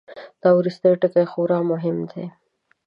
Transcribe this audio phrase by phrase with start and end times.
[0.41, 2.25] دا وروستی ټکی خورا مهم دی.